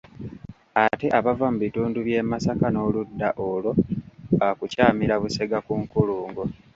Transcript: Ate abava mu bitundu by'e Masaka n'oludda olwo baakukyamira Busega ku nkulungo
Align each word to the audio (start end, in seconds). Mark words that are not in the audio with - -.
Ate 0.83 1.07
abava 1.17 1.45
mu 1.53 1.57
bitundu 1.63 1.97
by'e 2.07 2.21
Masaka 2.31 2.67
n'oludda 2.71 3.27
olwo 3.47 3.71
baakukyamira 4.39 5.15
Busega 5.21 5.57
ku 5.65 5.73
nkulungo 5.81 6.41